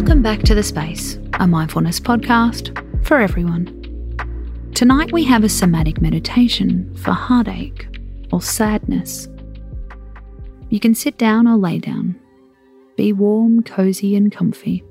[0.00, 3.66] Welcome back to The Space, a mindfulness podcast for everyone.
[4.74, 7.86] Tonight we have a somatic meditation for heartache
[8.32, 9.28] or sadness.
[10.70, 12.18] You can sit down or lay down.
[12.96, 14.82] Be warm, cozy, and comfy.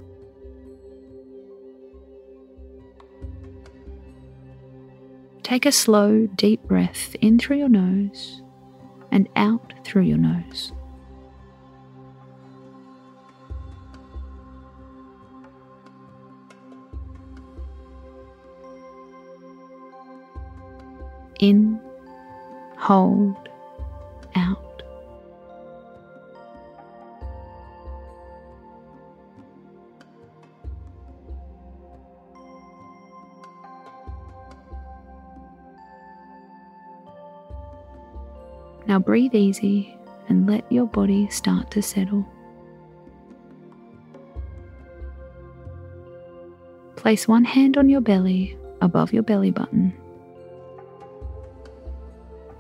[5.42, 8.44] Take a slow, deep breath in through your nose
[9.12, 10.72] and out through your nose.
[21.40, 21.80] In,
[22.78, 23.36] hold,
[24.36, 24.84] out.
[38.86, 39.96] Now breathe easy
[40.28, 42.26] and let your body start to settle.
[46.96, 49.94] Place one hand on your belly above your belly button.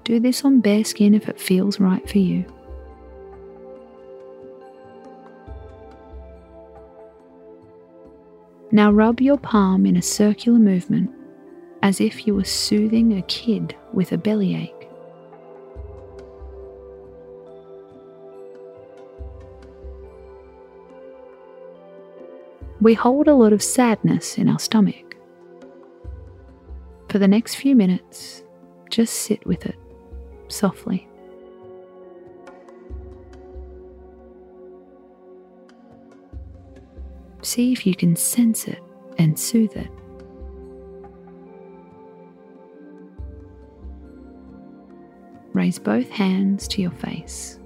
[0.09, 2.43] Do this on bare skin if it feels right for you.
[8.71, 11.11] Now rub your palm in a circular movement
[11.83, 14.73] as if you were soothing a kid with a bellyache.
[22.81, 25.17] we hold a lot of sadness in our stomach.
[27.09, 28.41] For the next few minutes,
[28.89, 29.75] just sit with it
[30.59, 31.07] softly.
[37.41, 38.83] See if you can sense it
[39.17, 39.89] and soothe it.
[45.53, 47.57] Raise both hands to your face.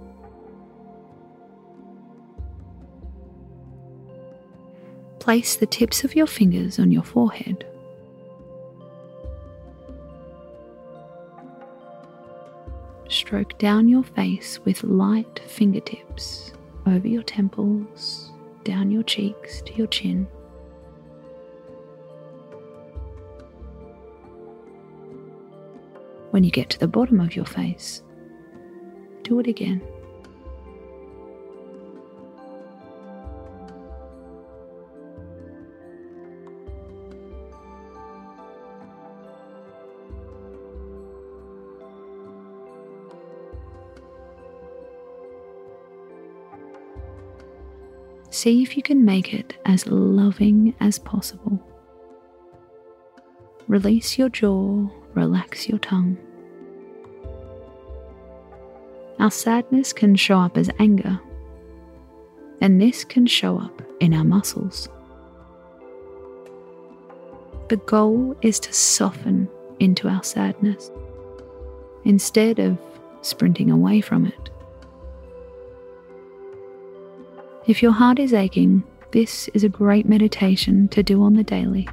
[5.19, 7.66] Place the tips of your fingers on your forehead.
[13.13, 16.51] Stroke down your face with light fingertips
[16.88, 18.31] over your temples,
[18.63, 20.25] down your cheeks to your chin.
[26.31, 28.01] When you get to the bottom of your face,
[29.22, 29.80] do it again.
[48.33, 51.61] See if you can make it as loving as possible.
[53.67, 56.17] Release your jaw, relax your tongue.
[59.19, 61.19] Our sadness can show up as anger,
[62.59, 64.89] and this can show up in our muscles.
[67.69, 69.47] The goal is to soften
[69.79, 70.89] into our sadness
[72.03, 72.79] instead of
[73.21, 74.50] sprinting away from it.
[77.66, 81.88] If your heart is aching, this is a great meditation to do on the daily.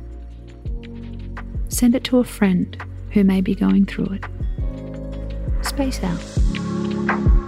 [1.68, 2.76] Send it to a friend
[3.12, 5.64] who may be going through it.
[5.64, 7.39] Space out.